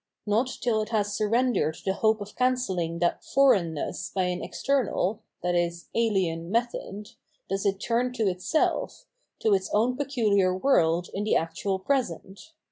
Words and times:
Not 0.25 0.57
till 0.61 0.81
it 0.81 0.89
has 0.89 1.13
surrendered 1.15 1.77
the 1.85 1.93
hope 1.93 2.21
of 2.21 2.35
cancelhng 2.35 2.99
that 3.01 3.23
foreignness 3.23 4.09
by 4.09 4.23
an 4.23 4.41
external, 4.43 5.21
i.e. 5.43 5.69
ahen 5.95 6.45
method, 6.49 7.09
does 7.49 7.67
it 7.67 7.79
turn 7.79 8.11
to 8.13 8.23
itself, 8.27 9.05
to 9.41 9.53
its 9.53 9.69
own 9.71 9.95
pecuhar 9.95 10.59
world 10.59 11.11
in 11.13 11.23
the 11.23 11.35
actual 11.35 11.77
present. 11.77 12.53